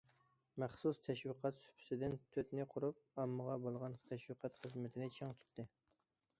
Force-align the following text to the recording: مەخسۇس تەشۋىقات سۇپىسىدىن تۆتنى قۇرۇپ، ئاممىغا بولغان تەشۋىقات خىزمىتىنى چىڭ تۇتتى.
مەخسۇس 0.61 1.01
تەشۋىقات 1.07 1.59
سۇپىسىدىن 1.65 2.17
تۆتنى 2.37 2.67
قۇرۇپ، 2.73 3.05
ئاممىغا 3.25 3.61
بولغان 3.67 4.01
تەشۋىقات 4.09 4.61
خىزمىتىنى 4.65 5.15
چىڭ 5.19 5.41
تۇتتى. 5.43 5.71